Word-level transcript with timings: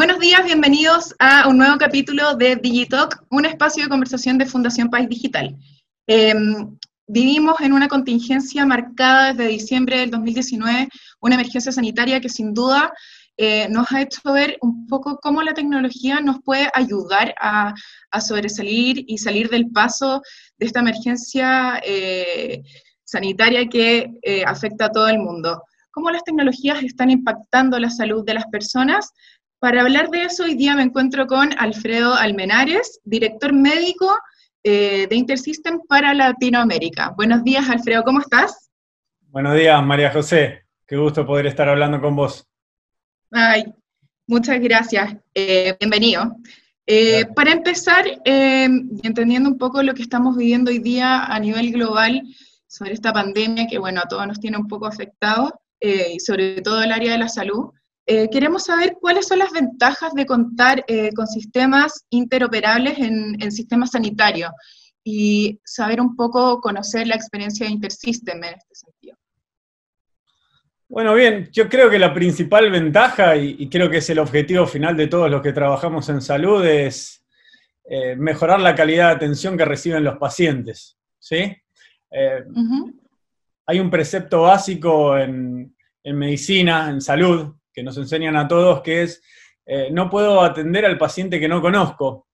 Buenos 0.00 0.18
días, 0.18 0.42
bienvenidos 0.46 1.14
a 1.18 1.46
un 1.46 1.58
nuevo 1.58 1.76
capítulo 1.76 2.34
de 2.34 2.56
Digitalk, 2.56 3.22
un 3.28 3.44
espacio 3.44 3.82
de 3.82 3.90
conversación 3.90 4.38
de 4.38 4.46
Fundación 4.46 4.88
País 4.88 5.10
Digital. 5.10 5.54
Em, 6.06 6.74
vivimos 7.06 7.60
en 7.60 7.74
una 7.74 7.86
contingencia 7.86 8.64
marcada 8.64 9.34
desde 9.34 9.50
diciembre 9.50 9.98
del 9.98 10.10
2019, 10.10 10.88
una 11.20 11.34
emergencia 11.34 11.70
sanitaria 11.70 12.18
que 12.18 12.30
sin 12.30 12.54
duda 12.54 12.90
eh, 13.36 13.68
nos 13.68 13.92
ha 13.92 14.00
hecho 14.00 14.22
ver 14.32 14.56
un 14.62 14.86
poco 14.86 15.18
cómo 15.18 15.42
la 15.42 15.52
tecnología 15.52 16.20
nos 16.20 16.40
puede 16.42 16.70
ayudar 16.72 17.34
a, 17.38 17.74
sobresalir 18.22 19.04
y 19.06 19.18
salir 19.18 19.50
del 19.50 19.70
paso 19.70 20.22
de 20.56 20.64
esta 20.64 20.80
emergencia 20.80 21.78
eh, 21.84 22.62
sanitaria 23.04 23.68
que 23.68 24.14
eh, 24.22 24.44
afecta 24.46 24.86
a 24.86 24.92
todo 24.92 25.08
el 25.08 25.18
mundo. 25.18 25.62
Cómo 25.90 26.10
las 26.10 26.24
tecnologías 26.24 26.82
están 26.82 27.10
impactando 27.10 27.78
la 27.78 27.90
salud 27.90 28.24
de 28.24 28.34
las 28.34 28.46
personas. 28.46 29.12
Para 29.60 29.82
hablar 29.82 30.08
de 30.08 30.22
eso, 30.22 30.44
hoy 30.44 30.54
día 30.54 30.74
me 30.74 30.84
encuentro 30.84 31.26
con 31.26 31.50
Alfredo 31.58 32.14
Almenares, 32.14 32.98
director 33.04 33.52
médico 33.52 34.18
de 34.64 35.08
Intersystem 35.10 35.80
para 35.86 36.14
Latinoamérica. 36.14 37.12
Buenos 37.14 37.44
días, 37.44 37.68
Alfredo, 37.68 38.02
¿cómo 38.02 38.20
estás? 38.20 38.70
Buenos 39.28 39.54
días, 39.54 39.84
María 39.84 40.10
José. 40.10 40.64
Qué 40.86 40.96
gusto 40.96 41.26
poder 41.26 41.46
estar 41.46 41.68
hablando 41.68 42.00
con 42.00 42.16
vos. 42.16 42.48
Ay, 43.30 43.66
muchas 44.26 44.58
gracias. 44.60 45.14
Eh, 45.34 45.76
bienvenido. 45.78 46.36
Eh, 46.86 47.26
para 47.36 47.52
empezar, 47.52 48.06
eh, 48.24 48.66
entendiendo 49.02 49.50
un 49.50 49.58
poco 49.58 49.82
lo 49.82 49.92
que 49.92 50.02
estamos 50.02 50.38
viviendo 50.38 50.70
hoy 50.70 50.78
día 50.78 51.26
a 51.26 51.38
nivel 51.38 51.70
global 51.70 52.22
sobre 52.66 52.94
esta 52.94 53.12
pandemia 53.12 53.66
que, 53.66 53.78
bueno, 53.78 54.00
a 54.02 54.08
todos 54.08 54.26
nos 54.26 54.40
tiene 54.40 54.56
un 54.56 54.68
poco 54.68 54.86
afectados, 54.86 55.52
y 55.82 56.18
sobre 56.18 56.62
todo 56.62 56.82
el 56.82 56.92
área 56.92 57.12
de 57.12 57.18
la 57.18 57.28
salud, 57.28 57.72
queremos 58.32 58.64
saber 58.64 58.96
cuáles 59.00 59.28
son 59.28 59.38
las 59.38 59.52
ventajas 59.52 60.12
de 60.14 60.26
contar 60.26 60.84
con 61.14 61.26
sistemas 61.26 62.04
interoperables 62.10 62.98
en, 62.98 63.40
en 63.40 63.52
sistemas 63.52 63.90
sanitarios 63.90 64.50
y 65.04 65.60
saber 65.64 66.00
un 66.00 66.16
poco, 66.16 66.60
conocer 66.60 67.06
la 67.06 67.14
experiencia 67.14 67.66
de 67.66 67.72
Intersystem 67.72 68.42
en 68.42 68.54
este 68.54 68.74
sentido. 68.74 69.16
Bueno, 70.90 71.14
bien, 71.14 71.48
yo 71.52 71.68
creo 71.68 71.88
que 71.88 72.00
la 72.00 72.12
principal 72.12 72.68
ventaja, 72.68 73.36
y, 73.36 73.68
creo 73.68 73.88
que 73.88 73.98
es 73.98 74.10
el 74.10 74.18
objetivo 74.18 74.66
final 74.66 74.96
de 74.96 75.06
todos 75.06 75.30
los 75.30 75.40
que 75.40 75.52
trabajamos 75.52 76.08
en 76.08 76.20
salud, 76.20 76.66
es 76.66 77.24
eh, 77.84 78.16
mejorar 78.16 78.58
la 78.58 78.74
calidad 78.74 79.10
de 79.10 79.14
atención 79.14 79.56
que 79.56 79.64
reciben 79.64 80.02
los 80.02 80.18
pacientes. 80.18 80.98
¿sí? 81.16 81.56
Eh, 82.10 82.44
hay 83.66 83.78
un 83.78 83.88
precepto 83.88 84.42
básico 84.42 85.16
en, 85.16 85.76
medicina, 86.02 86.90
en 86.90 87.00
salud, 87.00 87.54
que 87.80 87.84
nos 87.84 87.96
enseñan 87.96 88.36
a 88.36 88.46
todos, 88.46 88.82
que 88.82 89.02
es, 89.02 89.22
eh, 89.64 89.88
no 89.90 90.10
puedo 90.10 90.42
atender 90.42 90.84
al 90.84 90.98
paciente 90.98 91.40
que 91.40 91.48
no 91.48 91.62
conozco. 91.62 92.28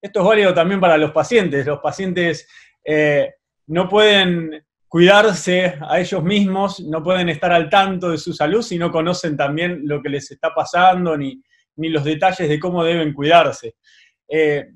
Esto 0.00 0.20
es 0.20 0.26
válido 0.26 0.52
también 0.52 0.78
para 0.78 0.98
los 0.98 1.10
pacientes. 1.12 1.66
Los 1.66 1.80
pacientes 1.80 2.46
no 3.66 3.88
pueden 3.88 4.64
cuidarse 4.90 5.78
a 5.88 6.00
ellos 6.00 6.24
mismos, 6.24 6.80
no 6.80 7.00
pueden 7.00 7.28
estar 7.28 7.52
al 7.52 7.70
tanto 7.70 8.10
de 8.10 8.18
su 8.18 8.32
salud 8.32 8.60
si 8.60 8.76
no 8.76 8.90
conocen 8.90 9.36
también 9.36 9.82
lo 9.84 10.02
que 10.02 10.08
les 10.08 10.28
está 10.32 10.52
pasando 10.52 11.16
ni, 11.16 11.40
los 11.76 12.02
detalles 12.02 12.48
de 12.48 12.58
cómo 12.58 12.82
deben 12.82 13.14
cuidarse. 13.14 13.76
Eh, 14.28 14.66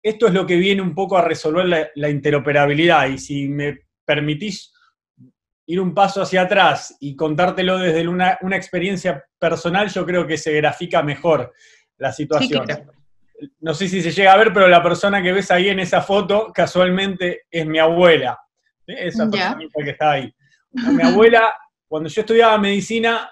esto 0.00 0.28
es 0.28 0.32
lo 0.34 0.46
que 0.46 0.56
viene 0.56 0.82
un 0.82 0.94
poco 0.94 1.18
a 1.18 1.22
resolver 1.22 1.90
la, 1.94 2.08
interoperabilidad 2.08 3.08
y 3.08 3.18
si 3.18 3.48
me 3.48 3.80
permitís 4.04 4.72
ir 5.66 5.80
un 5.80 5.94
paso 5.94 6.22
hacia 6.22 6.42
atrás 6.42 6.96
y 7.00 7.16
contártelo 7.16 7.78
desde 7.78 8.06
una, 8.06 8.38
experiencia 8.52 9.24
personal, 9.38 9.88
yo 9.88 10.04
creo 10.04 10.26
que 10.26 10.36
se 10.36 10.52
grafica 10.52 11.02
mejor 11.02 11.52
la 11.98 12.12
situación. 12.12 12.66
No 13.60 13.74
sé 13.74 13.88
si 13.88 14.00
se 14.00 14.12
llega 14.12 14.32
a 14.32 14.36
ver, 14.36 14.52
pero 14.52 14.68
la 14.68 14.82
persona 14.82 15.22
que 15.22 15.32
ves 15.32 15.50
ahí 15.50 15.68
en 15.68 15.80
esa 15.80 16.02
foto 16.02 16.52
casualmente 16.52 17.42
es 17.50 17.66
mi 17.66 17.78
abuela 17.78 18.38
esa 18.86 19.30
personita 19.30 19.84
que 19.84 19.90
está 19.90 20.12
ahí. 20.12 20.34
Mi 20.72 21.02
abuela, 21.02 21.54
cuando 21.86 22.08
yo 22.08 22.20
estudiaba 22.20 22.58
medicina, 22.58 23.30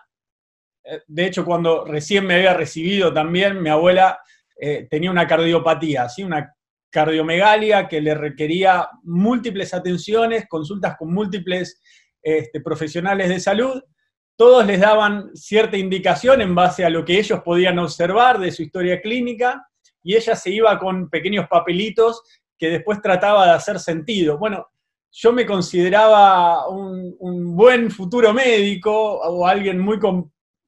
eh, 0.84 1.00
de 1.06 1.26
hecho 1.26 1.44
cuando 1.44 1.84
recién 1.84 2.26
me 2.26 2.34
había 2.34 2.54
recibido 2.54 3.12
también, 3.12 3.60
mi 3.60 3.68
abuela 3.68 4.20
eh, 4.58 4.86
tenía 4.90 5.10
una 5.10 5.26
cardiopatía, 5.26 6.08
¿sí? 6.08 6.22
una 6.22 6.54
cardiomegalia 6.90 7.88
que 7.88 8.00
le 8.00 8.14
requería 8.14 8.88
múltiples 9.02 9.72
atenciones, 9.74 10.46
consultas 10.48 10.96
con 10.96 11.12
múltiples 11.12 11.80
este, 12.22 12.60
profesionales 12.60 13.28
de 13.28 13.40
salud. 13.40 13.82
Todos 14.36 14.66
les 14.66 14.80
daban 14.80 15.30
cierta 15.34 15.76
indicación 15.76 16.40
en 16.40 16.54
base 16.54 16.84
a 16.84 16.90
lo 16.90 17.04
que 17.04 17.18
ellos 17.18 17.40
podían 17.44 17.78
observar 17.78 18.38
de 18.38 18.50
su 18.50 18.62
historia 18.62 19.00
clínica 19.00 19.68
y 20.02 20.16
ella 20.16 20.34
se 20.34 20.50
iba 20.50 20.78
con 20.78 21.08
pequeños 21.10 21.46
papelitos 21.48 22.22
que 22.58 22.70
después 22.70 23.00
trataba 23.00 23.46
de 23.46 23.52
hacer 23.52 23.78
sentido. 23.78 24.38
Bueno, 24.38 24.68
yo 25.10 25.32
me 25.32 25.44
consideraba 25.44 26.68
un, 26.68 27.54
buen 27.54 27.90
futuro 27.90 28.32
médico 28.32 28.92
o 28.92 29.46
alguien 29.46 29.78
muy, 29.78 29.98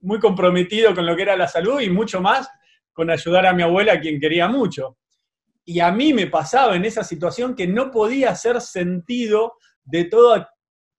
muy 0.01 0.21
comprometido 0.21 0.95
con 0.95 1.07
lo 1.07 1.17
que 1.17 1.23
era 1.23 1.37
la 1.37 1.49
salud 1.49 1.81
y 1.81 1.89
mucho 1.89 2.21
más 2.21 2.49
con 2.93 3.11
ayudar 3.11 3.47
a 3.47 3.53
mi 3.53 3.63
abuela, 3.63 3.95
a 3.95 4.01
quien 4.01 4.21
quería 4.21 4.47
mucho. 4.47 4.99
Y 5.65 5.81
a 5.81 5.91
mí 5.91 6.13
me 6.13 6.27
pasaba 6.27 6.77
en 6.77 6.85
esa 6.85 7.03
situación 7.03 7.55
que 7.55 7.67
no 7.67 7.91
podía 7.91 8.31
hacer 8.31 8.61
sentido 8.61 9.55
de, 9.83 10.05
todo, 10.05 10.47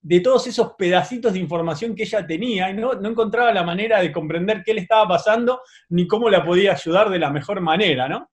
de 0.06 0.20
todos 0.20 0.46
esos 0.46 0.74
pedacitos 0.78 1.32
de 1.32 1.40
información 1.40 1.96
que 1.96 2.04
ella 2.04 2.24
tenía 2.24 2.70
y 2.70 2.74
no, 2.74 2.94
no, 2.94 3.08
encontraba 3.08 3.52
la 3.52 3.64
manera 3.64 4.00
de 4.00 4.12
comprender 4.12 4.62
qué 4.64 4.72
le 4.72 4.82
estaba 4.82 5.08
pasando 5.08 5.62
ni 5.88 6.06
cómo 6.06 6.30
la 6.30 6.44
podía 6.44 6.74
ayudar 6.74 7.10
de 7.10 7.18
la 7.18 7.28
mejor 7.28 7.60
manera, 7.60 8.08
¿no? 8.08 8.30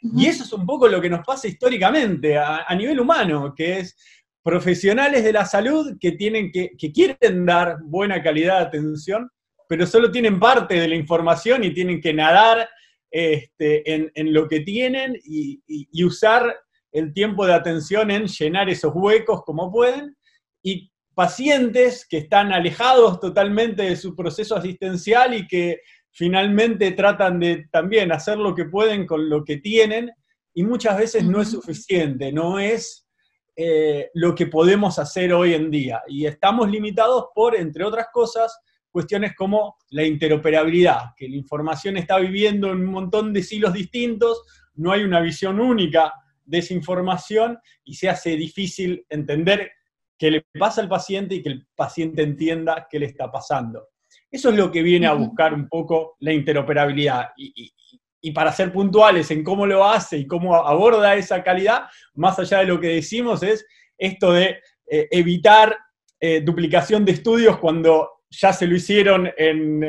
Y 0.00 0.24
eso 0.24 0.42
es 0.42 0.52
un 0.54 0.64
poco 0.64 0.88
lo 0.88 0.98
que 0.98 1.10
nos 1.10 1.20
pasa 1.22 1.48
históricamente 1.48 2.38
a, 2.38 2.74
nivel 2.74 2.98
humano, 2.98 3.52
que 3.54 3.80
es 3.80 3.94
profesionales 4.42 5.22
de 5.22 5.34
la 5.34 5.44
salud 5.44 5.98
que, 6.00 6.12
tienen 6.12 6.50
que, 6.50 6.70
quieren 6.94 7.44
dar 7.44 7.76
buena 7.82 8.22
calidad 8.22 8.60
de 8.60 8.66
atención, 8.68 9.30
pero 9.68 9.86
solo 9.86 10.10
tienen 10.10 10.40
parte 10.40 10.80
de 10.80 10.88
la 10.88 10.94
información 10.94 11.62
y 11.62 11.74
tienen 11.74 12.00
que 12.00 12.14
nadar 12.14 12.70
este, 13.10 13.82
en, 13.94 14.32
lo 14.32 14.48
que 14.48 14.60
tienen 14.60 15.14
y, 15.22 15.62
y, 15.66 16.04
usar 16.04 16.56
el 16.90 17.12
tiempo 17.12 17.44
de 17.44 17.52
atención 17.52 18.10
en 18.10 18.26
llenar 18.28 18.70
esos 18.70 18.92
huecos 18.94 19.42
como 19.44 19.70
pueden. 19.70 20.16
Y 20.62 20.90
pacientes 21.14 22.06
que 22.08 22.18
están 22.18 22.52
alejados 22.52 23.20
totalmente 23.20 23.82
de 23.82 23.96
su 23.96 24.14
proceso 24.14 24.56
asistencial 24.56 25.34
y 25.34 25.46
que 25.46 25.80
finalmente 26.10 26.92
tratan 26.92 27.38
de 27.40 27.66
también 27.70 28.12
hacer 28.12 28.38
lo 28.38 28.54
que 28.54 28.64
pueden 28.64 29.06
con 29.06 29.28
lo 29.28 29.44
que 29.44 29.58
tienen 29.58 30.10
y 30.54 30.62
muchas 30.62 30.98
veces 30.98 31.24
no 31.24 31.40
es 31.40 31.50
suficiente, 31.50 32.32
no 32.32 32.58
es 32.58 33.06
eh, 33.56 34.10
lo 34.14 34.34
que 34.34 34.46
podemos 34.46 34.98
hacer 34.98 35.32
hoy 35.32 35.54
en 35.54 35.70
día. 35.70 36.02
Y 36.08 36.26
estamos 36.26 36.70
limitados 36.70 37.26
por, 37.34 37.54
entre 37.54 37.84
otras 37.84 38.06
cosas, 38.12 38.58
cuestiones 38.90 39.34
como 39.36 39.76
la 39.90 40.04
interoperabilidad, 40.04 41.10
que 41.16 41.28
la 41.28 41.36
información 41.36 41.96
está 41.96 42.18
viviendo 42.18 42.72
en 42.72 42.78
un 42.78 42.86
montón 42.86 43.32
de 43.32 43.42
silos 43.42 43.72
distintos, 43.72 44.42
no 44.74 44.92
hay 44.92 45.04
una 45.04 45.20
visión 45.20 45.60
única 45.60 46.12
de 46.44 46.58
esa 46.58 46.74
información 46.74 47.58
y 47.84 47.94
se 47.94 48.08
hace 48.08 48.36
difícil 48.36 49.04
entender 49.08 49.70
qué 50.20 50.30
le 50.30 50.46
pasa 50.58 50.82
al 50.82 50.88
paciente 50.88 51.34
y 51.34 51.42
que 51.42 51.48
el 51.48 51.66
paciente 51.74 52.22
entienda 52.22 52.86
qué 52.90 52.98
le 52.98 53.06
está 53.06 53.32
pasando. 53.32 53.88
Eso 54.30 54.50
es 54.50 54.56
lo 54.56 54.70
que 54.70 54.82
viene 54.82 55.06
a 55.06 55.14
buscar 55.14 55.54
un 55.54 55.66
poco 55.66 56.16
la 56.20 56.34
interoperabilidad. 56.34 57.30
Y, 57.38 57.72
para 58.34 58.52
ser 58.52 58.70
puntuales 58.70 59.30
en 59.30 59.42
cómo 59.42 59.66
lo 59.66 59.82
hace 59.82 60.18
y 60.18 60.26
cómo 60.26 60.54
aborda 60.54 61.14
esa 61.14 61.42
calidad, 61.42 61.84
más 62.14 62.38
allá 62.38 62.58
de 62.58 62.66
lo 62.66 62.78
que 62.78 62.88
decimos, 62.88 63.42
es 63.42 63.66
esto 63.96 64.32
de 64.32 64.58
eh, 64.86 65.08
evitar 65.10 65.74
eh, 66.20 66.42
duplicación 66.42 67.02
de 67.06 67.12
estudios 67.12 67.56
cuando 67.56 68.10
ya 68.28 68.52
se 68.52 68.66
lo 68.66 68.76
hicieron 68.76 69.30
en, 69.38 69.82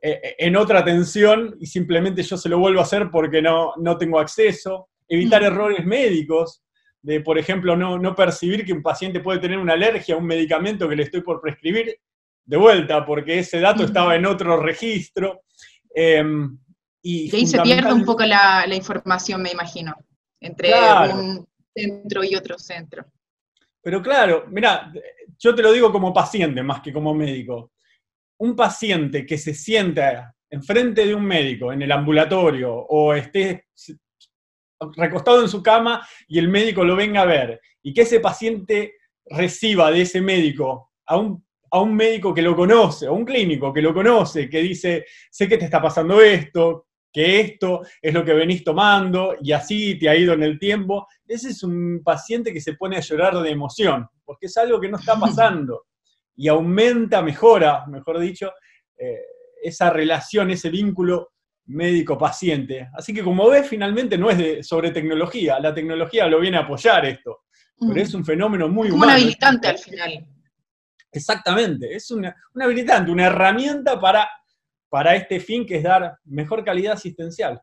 eh, 0.00 0.36
en, 0.38 0.56
otra 0.56 0.78
atención 0.78 1.56
y 1.58 1.66
simplemente 1.66 2.22
yo 2.22 2.36
se 2.36 2.48
lo 2.48 2.60
vuelvo 2.60 2.78
a 2.78 2.84
hacer 2.84 3.10
porque 3.10 3.42
no, 3.42 3.72
no 3.78 3.98
tengo 3.98 4.20
acceso. 4.20 4.90
Evitar 5.08 5.42
errores 5.42 5.84
médicos, 5.84 6.62
de, 7.02 7.20
por 7.20 7.38
ejemplo, 7.38 7.76
no, 7.76 7.98
no 7.98 8.14
percibir 8.14 8.64
que 8.64 8.72
un 8.72 8.82
paciente 8.82 9.20
puede 9.20 9.40
tener 9.40 9.58
una 9.58 9.74
alergia 9.74 10.14
a 10.14 10.18
un 10.18 10.26
medicamento 10.26 10.88
que 10.88 10.96
le 10.96 11.02
estoy 11.02 11.20
por 11.20 11.40
prescribir 11.40 11.98
de 12.44 12.56
vuelta, 12.56 13.04
porque 13.04 13.40
ese 13.40 13.60
dato 13.60 13.84
estaba 13.84 14.14
en 14.16 14.26
otro 14.26 14.56
registro. 14.60 15.42
Em, 15.94 16.58
y, 17.02 17.34
ahí 17.34 17.46
se 17.46 17.60
pierde 17.60 17.92
un 17.92 18.04
poco 18.04 18.24
la, 18.24 18.64
información, 18.72 19.42
me 19.42 19.50
imagino, 19.50 19.94
entre 20.40 20.72
un 21.12 21.46
centro 21.74 22.22
y 22.24 22.36
otro 22.36 22.58
centro. 22.58 23.04
Pero 23.82 24.00
claro, 24.00 24.44
mira, 24.48 24.92
yo 25.38 25.54
te 25.54 25.62
lo 25.62 25.72
digo 25.72 25.90
como 25.90 26.12
paciente 26.12 26.62
más 26.62 26.80
que 26.80 26.92
como 26.92 27.12
médico. 27.12 27.72
Un 28.38 28.54
paciente 28.54 29.26
que 29.26 29.38
se 29.38 29.54
sienta 29.54 30.34
enfrente 30.48 31.06
de 31.06 31.14
un 31.14 31.24
médico 31.24 31.72
en 31.72 31.82
el 31.82 31.90
ambulatorio 31.90 32.74
o 32.74 33.14
esté 33.14 33.66
recostado 34.96 35.42
en 35.42 35.48
su 35.48 35.62
cama 35.62 36.06
y 36.28 36.38
el 36.38 36.48
médico 36.48 36.84
lo 36.84 36.96
venga 36.96 37.22
a 37.22 37.26
ver 37.26 37.60
y 37.82 37.92
que 37.92 38.02
ese 38.02 38.20
paciente 38.20 38.94
reciba 39.26 39.90
de 39.90 40.02
ese 40.02 40.20
médico 40.20 40.92
a 41.06 41.16
un 41.16 41.44
a 41.72 41.80
un 41.80 41.94
médico 41.94 42.34
que 42.34 42.42
lo 42.42 42.54
conoce, 42.54 43.06
a 43.06 43.12
un 43.12 43.24
clínico 43.24 43.72
que 43.72 43.80
lo 43.80 43.94
conoce, 43.94 44.48
que 44.48 44.60
dice, 44.60 45.06
sé 45.30 45.48
que 45.48 45.56
te 45.56 45.64
está 45.64 45.80
pasando 45.80 46.20
esto, 46.20 46.86
que 47.10 47.40
esto 47.40 47.80
es 48.00 48.12
lo 48.12 48.22
que 48.22 48.34
venís 48.34 48.62
tomando 48.62 49.36
y 49.40 49.52
así 49.52 49.98
te 49.98 50.08
ha 50.10 50.14
ido 50.14 50.34
en 50.34 50.42
el 50.42 50.58
tiempo. 50.58 51.06
Ese 51.26 51.48
es 51.48 51.62
un 51.62 52.02
paciente 52.04 52.52
que 52.52 52.60
se 52.60 52.74
pone 52.74 52.96
a 52.96 53.00
llorar 53.00 53.40
de 53.40 53.50
emoción, 53.50 54.06
porque 54.22 54.46
es 54.46 54.56
algo 54.58 54.78
que 54.78 54.90
no 54.90 54.98
está 54.98 55.18
pasando 55.18 55.86
y 56.36 56.48
aumenta, 56.48 57.22
mejora, 57.22 57.86
mejor 57.86 58.18
dicho, 58.18 58.52
eh, 58.98 59.20
esa 59.62 59.88
relación, 59.88 60.50
ese 60.50 60.68
vínculo 60.68 61.31
médico-paciente. 61.66 62.90
Así 62.94 63.12
que 63.12 63.22
como 63.22 63.48
ves, 63.48 63.68
finalmente 63.68 64.18
no 64.18 64.30
es 64.30 64.38
de, 64.38 64.62
sobre 64.62 64.90
tecnología, 64.90 65.58
la 65.60 65.74
tecnología 65.74 66.26
lo 66.26 66.40
viene 66.40 66.56
a 66.56 66.60
apoyar 66.60 67.04
esto, 67.06 67.42
pero 67.78 68.00
es 68.00 68.14
un 68.14 68.24
fenómeno 68.24 68.68
muy 68.68 68.90
humano. 68.90 69.12
un 69.12 69.18
habilitante 69.18 69.68
al 69.68 69.78
final. 69.78 70.26
Exactamente, 71.10 71.94
es 71.94 72.10
una, 72.10 72.34
un 72.54 72.62
habilitante, 72.62 73.10
una 73.10 73.26
herramienta 73.26 74.00
para, 74.00 74.28
para 74.88 75.14
este 75.14 75.40
fin 75.40 75.66
que 75.66 75.76
es 75.76 75.82
dar 75.82 76.16
mejor 76.24 76.64
calidad 76.64 76.94
asistencial. 76.94 77.60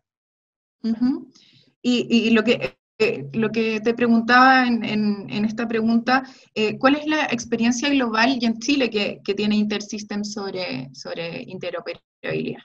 y, 1.81 2.29
lo 2.31 2.43
que 2.43 2.79
eh, 3.01 3.29
lo 3.31 3.49
que 3.49 3.79
te 3.79 3.93
preguntaba 3.93 4.67
en, 4.67 5.45
esta 5.45 5.65
pregunta, 5.69 6.21
eh, 6.53 6.77
¿cuál 6.77 6.95
es 6.95 7.07
la 7.07 7.27
experiencia 7.27 7.87
global 7.87 8.37
y 8.41 8.45
en 8.45 8.59
Chile 8.59 8.89
que, 8.89 9.21
tiene 9.35 9.55
Intersystem 9.55 10.25
sobre, 10.25 10.89
sobre 10.93 11.43
interoperabilidad? 11.43 12.59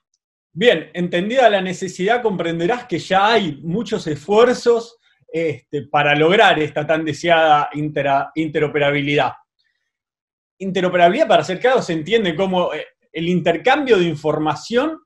Bien, 0.56 0.89
entendida 0.95 1.51
la 1.51 1.61
necesidad, 1.61 2.23
comprenderás 2.23 2.85
que 2.85 3.01
ya 3.01 3.33
hay 3.33 3.61
muchos 3.62 4.06
esfuerzos 4.06 4.99
este, 5.27 5.89
para 5.89 6.15
lograr 6.15 6.61
esta 6.61 6.87
tan 6.87 7.05
deseada 7.05 7.69
interoperabilidad. 8.35 9.33
Interoperabilidad, 10.59 11.27
para 11.27 11.43
ser 11.43 11.59
claro, 11.59 11.83
se 11.83 11.95
entiende 11.95 12.37
como 12.37 12.73
eh, 12.73 12.87
el 13.12 13.29
intercambio 13.29 13.99
de 13.99 14.05
información 14.05 15.01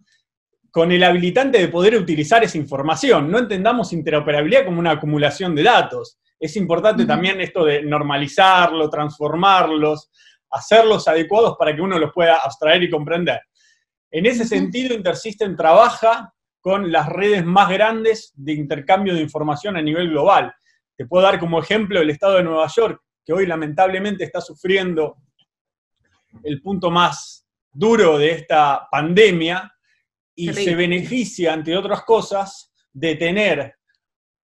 con 0.71 0.93
el 0.93 1.03
habilitante 1.03 1.57
de 1.57 1.69
poder 1.69 1.95
utilizar 1.95 2.45
esa 2.45 2.59
información. 2.59 3.31
No 3.31 3.39
entendamos 3.39 3.95
interoperabilidad 3.95 4.67
como 4.67 4.81
una 4.81 4.91
acumulación 4.91 5.55
de 5.55 5.63
datos. 5.63 6.19
Es 6.39 6.57
importante 6.57 7.07
también 7.07 7.41
esto 7.41 7.65
de 7.65 7.83
normalizarlo, 7.83 8.91
transformarlos, 8.91 10.11
hacerlos 10.51 11.09
adecuados 11.09 11.57
para 11.59 11.75
que 11.75 11.81
uno 11.81 11.99
los 11.99 12.13
pueda 12.13 12.37
abstraer 12.37 12.83
y 12.83 12.91
comprender. 12.91 13.41
En 14.11 14.27
ese 14.27 14.45
sentido, 14.45 14.95
InterSystem 14.95 15.57
trabaja 15.57 16.33
con 16.61 16.91
las 16.91 17.09
redes 17.09 17.45
más 17.45 17.69
grandes 17.69 18.33
de 18.35 18.53
intercambio 18.53 19.15
de 19.15 19.21
información 19.21 19.77
a 19.77 19.83
nivel 19.83 20.11
global. 20.11 20.53
Te 20.97 21.07
puedo 21.07 21.25
dar 21.25 21.39
como 21.39 21.61
ejemplo 21.61 22.01
el 22.01 22.11
estado 22.11 22.37
de 22.37 22.43
Nueva 22.43 22.67
York, 22.69 23.01
que 23.25 23.33
hoy 23.33 23.47
lamentablemente 23.47 24.25
está 24.25 24.41
sufriendo 24.41 25.17
el 26.43 26.61
punto 26.61 26.91
más 26.91 27.47
duro 27.71 28.19
de 28.19 28.31
esta 28.33 28.89
pandemia 28.91 29.73
y 30.35 30.53
se 30.53 30.75
beneficia, 30.75 31.53
entre 31.53 31.77
otras 31.77 32.03
cosas, 32.03 32.73
de 32.93 33.15
tener 33.17 33.75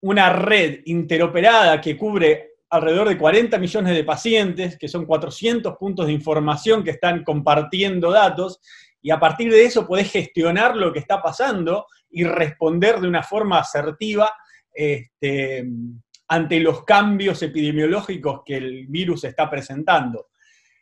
una 0.02 0.30
red 0.32 0.80
interoperada 0.86 1.80
que 1.80 1.96
cubre 1.96 2.50
alrededor 2.70 3.08
de 3.08 3.18
40 3.18 3.58
millones 3.58 3.94
de 3.94 4.04
pacientes, 4.04 4.78
que 4.78 4.88
son 4.88 5.04
400 5.04 5.76
puntos 5.76 6.06
de 6.06 6.12
información 6.12 6.84
que 6.84 6.90
están 6.90 7.24
compartiendo 7.24 8.10
datos, 8.10 8.60
y 9.02 9.11
a 9.11 9.19
partir 9.19 9.50
de 9.50 9.64
eso 9.64 9.87
podés 9.87 10.11
gestionar 10.11 10.76
lo 10.76 10.93
que 10.93 10.99
está 10.99 11.23
pasando 11.23 11.87
y 12.11 12.25
responder 12.25 13.00
de 13.00 13.08
una 13.08 13.23
forma 13.23 13.58
asertiva 13.58 14.32
este, 14.73 15.67
ante 16.29 16.61
los 16.61 16.85
cambios 16.85 17.43
epidemiológicos 17.43 18.43
que 18.44 18.56
el 18.56 18.87
virus 18.87 19.25
está 19.25 19.49
presentando. 19.49 20.29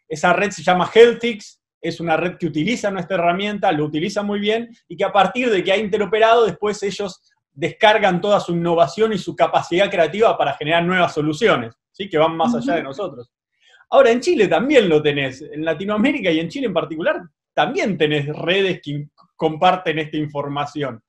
Esa 0.09 0.33
red 0.33 0.51
se 0.51 0.63
llama 0.63 0.91
Healthix, 0.93 1.63
es 1.81 2.01
una 2.01 2.17
red 2.17 2.37
que 2.37 2.47
utiliza 2.47 2.91
nuestra 2.91 3.17
herramienta, 3.17 3.71
lo 3.73 3.85
utiliza 3.85 4.23
muy 4.23 4.41
bien 4.41 4.69
y 4.89 4.97
que 4.97 5.05
a 5.05 5.13
partir 5.13 5.51
de 5.51 5.63
que 5.63 5.73
ha 5.73 5.77
interoperado, 5.77 6.45
después 6.45 6.83
ellos 6.83 7.21
descargan 7.53 8.21
toda 8.21 8.41
su 8.41 8.53
innovación 8.53 9.13
y 9.13 9.19
su 9.19 9.35
capacidad 9.35 9.91
creativa 9.91 10.37
para 10.37 10.55
generar 10.55 10.85
nuevas 10.85 11.15
soluciones, 11.15 11.75
¿sí? 11.93 12.09
que 12.09 12.19
van 12.19 12.37
más 12.37 12.55
allá 12.55 12.77
de 12.77 12.83
nosotros. 12.83 13.31
Ahora, 13.91 14.11
en 14.11 14.21
Chile 14.21 14.49
también 14.49 14.89
lo 14.89 15.03
tenés, 15.03 15.43
en 15.43 15.65
Latinoamérica 15.65 16.31
y 16.31 16.41
en 16.41 16.49
Chile 16.49 16.67
en 16.67 16.75
particular, 16.75 17.23
también 17.59 17.99
tenés 17.99 18.29
redes 18.29 18.81
que 18.81 19.09
comparten 19.35 19.99
esta 19.99 20.17
información. 20.17 21.03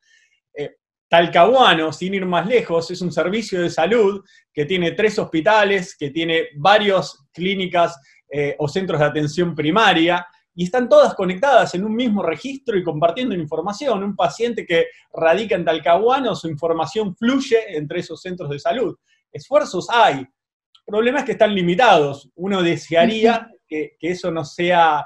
Eh, 0.52 0.78
Talcahuano, 1.08 1.94
sin 1.94 2.16
ir 2.16 2.26
más 2.26 2.48
lejos, 2.48 2.90
es 2.90 3.04
un 3.04 3.12
servicio 3.12 3.62
de 3.62 3.70
salud 3.70 4.26
que 4.52 4.66
tiene 4.66 4.94
tres 4.94 5.20
hospitales, 5.20 5.96
que 5.96 6.10
tiene 6.10 6.48
varias 6.56 7.24
clínicas 7.32 8.02
eh, 8.32 8.56
o 8.58 8.68
centros 8.68 9.00
de 9.00 9.06
atención 9.06 9.54
primaria, 9.54 10.26
y 10.56 10.64
están 10.64 10.90
todas 10.90 11.14
conectadas 11.14 11.76
en 11.76 11.86
un 11.86 11.96
mismo 11.96 12.24
registro 12.24 12.76
y 12.76 12.84
compartiendo 12.84 13.36
información. 13.36 14.04
Un 14.04 14.16
paciente 14.16 14.66
que 14.66 14.88
radica 15.14 15.54
en 15.54 15.66
Talcahuano, 15.66 16.34
su 16.34 16.50
información 16.50 17.16
fluye 17.16 17.78
entre 17.78 18.00
esos 18.00 18.24
centros 18.24 18.50
de 18.50 18.58
salud. 18.58 18.98
Esfuerzos 19.32 19.88
hay. 19.92 20.16
El 20.16 20.84
problema 20.88 21.20
es 21.20 21.26
que 21.26 21.34
están 21.34 21.54
limitados. 21.54 22.28
Uno 22.34 22.64
desearía 22.64 23.52
que 23.68 23.98
eso 24.02 24.32
no 24.32 24.44
sea 24.44 25.06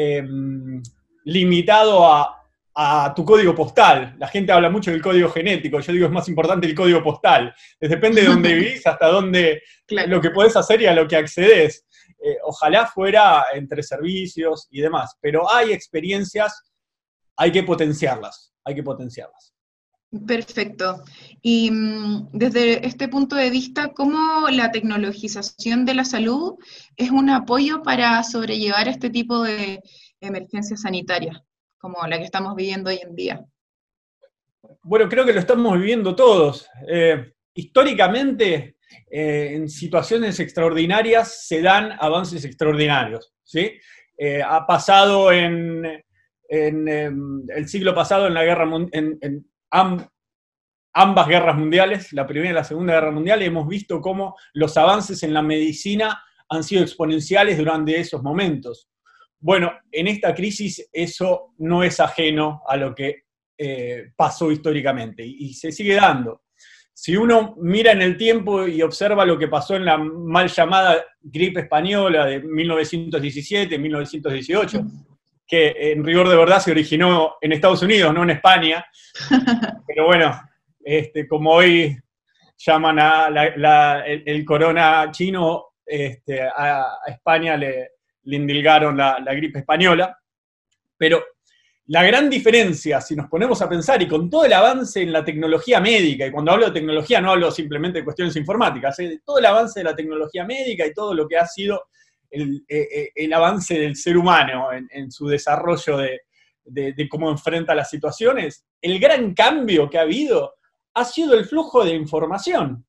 Em, 0.00 0.80
limitado 1.24 2.06
a, 2.06 2.34
tu 3.16 3.24
código 3.24 3.56
postal. 3.56 4.14
La 4.20 4.28
gente 4.28 4.52
habla 4.52 4.70
mucho 4.70 4.92
del 4.92 5.02
código 5.02 5.28
genético, 5.30 5.80
yo 5.80 5.92
digo 5.92 6.06
es 6.06 6.12
más 6.12 6.28
importante 6.28 6.68
el 6.68 6.76
código 6.76 7.02
postal. 7.02 7.52
Depende 7.80 8.22
de 8.22 8.28
dónde 8.28 8.54
vivís 8.54 8.86
hasta 8.86 9.08
dónde, 9.08 9.62
lo 10.06 10.20
que 10.20 10.30
podés 10.30 10.54
hacer 10.54 10.80
y 10.82 10.86
a 10.86 10.94
lo 10.94 11.08
que 11.08 11.16
accedes. 11.16 11.84
Eh, 12.22 12.36
ojalá 12.44 12.86
fuera 12.86 13.46
entre 13.52 13.82
servicios 13.82 14.68
y 14.70 14.80
demás, 14.80 15.16
pero 15.20 15.52
hay 15.52 15.72
experiencias, 15.72 16.70
hay 17.36 17.50
que 17.50 17.64
potenciarlas, 17.64 18.54
hay 18.64 18.76
que 18.76 18.84
potenciarlas. 18.84 19.52
Perfecto. 20.26 21.04
Y 21.42 21.70
mm, 21.70 22.30
desde 22.32 22.86
este 22.86 23.08
punto 23.08 23.36
de 23.36 23.50
vista, 23.50 23.92
¿cómo 23.92 24.48
la 24.50 24.70
tecnologización 24.70 25.84
de 25.84 25.94
la 25.94 26.04
salud 26.04 26.54
es 26.96 27.10
un 27.10 27.28
apoyo 27.28 27.82
para 27.82 28.22
sobrellevar 28.22 28.88
este 28.88 29.10
tipo 29.10 29.42
de 29.42 29.82
emergencias 30.20 30.82
sanitarias, 30.82 31.42
como 31.76 31.98
la 32.06 32.18
que 32.18 32.24
estamos 32.24 32.56
viviendo 32.56 32.88
hoy 32.88 33.00
en 33.02 33.14
día? 33.14 33.44
Bueno, 34.82 35.08
creo 35.10 35.26
que 35.26 35.34
lo 35.34 35.40
estamos 35.40 35.78
viviendo 35.78 36.16
todos. 36.16 36.66
Eh, 36.88 37.34
históricamente, 37.54 38.76
eh, 39.10 39.50
en 39.52 39.68
situaciones 39.68 40.40
extraordinarias 40.40 41.46
se 41.46 41.60
dan 41.60 41.92
avances 42.00 42.46
extraordinarios. 42.46 43.34
¿sí? 43.44 43.72
Eh, 44.16 44.40
ha 44.42 44.66
pasado 44.66 45.30
en, 45.32 45.84
em, 46.48 47.42
el 47.50 47.68
siglo 47.68 47.94
pasado 47.94 48.26
en 48.26 48.34
la 48.34 48.44
guerra 48.44 48.64
en, 48.92 49.18
en 49.20 49.46
ambas 49.70 51.28
guerras 51.28 51.56
mundiales, 51.56 52.12
la 52.12 52.26
Primera 52.26 52.50
y 52.50 52.54
la 52.54 52.64
Segunda 52.64 52.94
Guerra 52.94 53.10
Mundial, 53.10 53.42
y 53.42 53.46
hemos 53.46 53.68
visto 53.68 54.00
cómo 54.00 54.36
los 54.52 54.76
avances 54.76 55.22
en 55.22 55.32
la 55.34 55.42
medicina 55.42 56.22
han 56.48 56.64
sido 56.64 56.82
exponenciales 56.82 57.58
durante 57.58 57.98
esos 57.98 58.22
momentos. 58.22 58.88
Bueno, 59.40 59.72
en 59.92 60.08
esta 60.08 60.34
crisis 60.34 60.88
eso 60.92 61.54
no 61.58 61.82
es 61.84 62.00
ajeno 62.00 62.62
a 62.66 62.76
lo 62.76 62.94
que 62.94 63.22
eh, 63.56 64.12
pasó 64.16 64.50
históricamente 64.50 65.24
y, 65.24 65.54
se 65.54 65.70
sigue 65.70 65.94
dando. 65.94 66.42
Si 66.92 67.16
uno 67.16 67.54
mira 67.60 67.92
en 67.92 68.02
el 68.02 68.16
tiempo 68.16 68.66
y 68.66 68.82
observa 68.82 69.24
lo 69.24 69.38
que 69.38 69.46
pasó 69.46 69.76
en 69.76 69.84
la 69.84 69.98
mal 69.98 70.48
llamada 70.48 71.04
gripe 71.20 71.60
española 71.60 72.26
de 72.26 72.40
1917, 72.40 73.78
1918, 73.78 74.84
que 75.48 75.92
en 75.92 76.04
rigor 76.04 76.28
de 76.28 76.36
verdad 76.36 76.60
se 76.60 76.70
originó 76.70 77.36
en 77.40 77.52
Estados 77.52 77.82
Unidos, 77.82 78.12
no 78.12 78.22
en 78.22 78.30
España. 78.30 78.84
Pero 79.86 80.04
bueno, 80.04 80.38
este, 80.84 81.26
como 81.26 81.52
hoy 81.52 81.98
llaman 82.58 82.98
a 83.00 84.04
el, 84.06 84.44
corona 84.44 85.10
chino, 85.10 85.76
este, 85.86 86.42
a, 86.42 86.98
España 87.06 87.56
le, 87.56 87.92
le 88.24 88.36
indilgaron 88.36 88.96
la, 88.96 89.18
gripe 89.34 89.60
española. 89.60 90.18
Pero 90.98 91.24
la 91.86 92.02
gran 92.02 92.28
diferencia, 92.28 93.00
si 93.00 93.16
nos 93.16 93.28
ponemos 93.28 93.62
a 93.62 93.68
pensar, 93.68 94.02
y 94.02 94.08
con 94.08 94.28
todo 94.28 94.44
el 94.44 94.52
avance 94.52 95.00
en 95.00 95.12
la 95.12 95.24
tecnología 95.24 95.80
médica, 95.80 96.26
y 96.26 96.30
cuando 96.30 96.52
hablo 96.52 96.66
de 96.66 96.72
tecnología 96.72 97.22
no 97.22 97.30
hablo 97.30 97.50
simplemente 97.50 98.00
de 98.00 98.04
cuestiones 98.04 98.36
informáticas, 98.36 98.98
¿eh? 98.98 99.22
todo 99.24 99.38
el 99.38 99.46
avance 99.46 99.80
de 99.80 99.84
la 99.84 99.96
tecnología 99.96 100.44
médica 100.44 100.86
y 100.86 100.92
todo 100.92 101.14
lo 101.14 101.26
que 101.26 101.38
ha 101.38 101.46
sido 101.46 101.84
el, 102.30 102.64
eh, 102.68 103.10
eh, 103.14 103.34
avance 103.34 103.78
del 103.78 103.96
ser 103.96 104.16
humano 104.16 104.68
en, 104.72 105.10
su 105.10 105.26
desarrollo 105.26 105.98
de, 105.98 107.08
cómo 107.08 107.30
enfrenta 107.30 107.74
las 107.74 107.90
situaciones, 107.90 108.66
el 108.80 108.98
gran 108.98 109.34
cambio 109.34 109.88
que 109.88 109.98
ha 109.98 110.02
habido 110.02 110.54
ha 110.94 111.04
sido 111.04 111.34
el 111.34 111.44
flujo 111.44 111.84
de 111.84 111.94
información. 111.94 112.84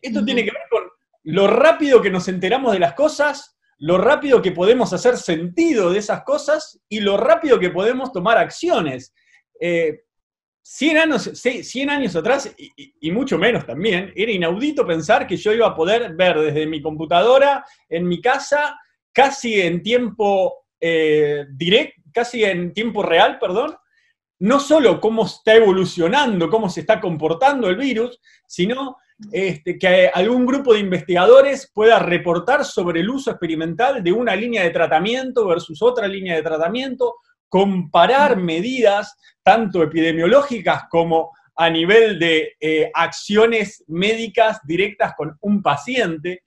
Esto 0.00 0.24
tiene 0.24 0.44
que 0.44 0.50
ver 0.52 0.62
con 0.70 0.82
lo 1.24 1.46
rápido 1.46 2.00
que 2.00 2.10
nos 2.10 2.28
enteramos 2.28 2.72
de 2.72 2.78
las 2.78 2.94
cosas, 2.94 3.56
lo 3.78 3.98
rápido 3.98 4.42
que 4.42 4.52
podemos 4.52 4.92
hacer 4.92 5.16
sentido 5.16 5.90
de 5.90 5.98
esas 5.98 6.22
cosas 6.24 6.80
y 6.88 7.00
lo 7.00 7.16
rápido 7.16 7.58
que 7.58 7.70
podemos 7.70 8.12
tomar 8.12 8.38
acciones. 8.38 9.14
100 10.70 10.96
eh, 10.96 11.00
años, 11.00 11.30
100 11.32 11.90
años 11.90 12.14
atrás, 12.14 12.54
y, 12.56 13.10
mucho 13.10 13.38
menos 13.38 13.64
también, 13.64 14.12
era 14.14 14.30
inaudito 14.30 14.86
pensar 14.86 15.26
que 15.26 15.38
yo 15.38 15.52
iba 15.52 15.66
a 15.66 15.74
poder 15.74 16.14
ver 16.14 16.38
desde 16.38 16.66
mi 16.66 16.82
computadora, 16.82 17.64
en 17.88 18.06
mi 18.06 18.20
casa, 18.20 18.78
casi 19.10 19.62
en 19.62 19.82
tiempo 19.82 20.66
eh, 20.78 21.46
directo, 21.52 22.02
casi 22.12 22.44
en 22.44 22.74
tiempo 22.74 23.02
real, 23.02 23.38
perdón, 23.38 23.76
no 24.40 24.60
solo 24.60 25.00
cómo 25.00 25.24
está 25.24 25.54
evolucionando, 25.54 26.50
cómo 26.50 26.68
se 26.68 26.80
está 26.80 27.00
comportando 27.00 27.68
el 27.70 27.76
virus, 27.76 28.20
sino 28.46 28.98
este, 29.32 29.78
que 29.78 30.10
algún 30.12 30.44
grupo 30.44 30.74
de 30.74 30.80
investigadores 30.80 31.72
pueda 31.74 31.98
reportar 31.98 32.64
sobre 32.66 33.00
el 33.00 33.08
uso 33.08 33.30
experimental 33.30 34.04
de 34.04 34.12
una 34.12 34.36
línea 34.36 34.62
de 34.64 34.70
tratamiento 34.70 35.46
versus 35.46 35.80
otra 35.80 36.06
línea 36.06 36.36
de 36.36 36.42
tratamiento, 36.42 37.16
comparar 37.48 38.36
medidas 38.36 39.16
tanto 39.42 39.82
epidemiológicas 39.82 40.84
como 40.90 41.32
a 41.56 41.68
nivel 41.70 42.18
de 42.18 42.52
eh, 42.60 42.90
acciones 42.94 43.84
médicas 43.88 44.60
directas 44.64 45.14
con 45.16 45.36
un 45.40 45.60
paciente. 45.60 46.44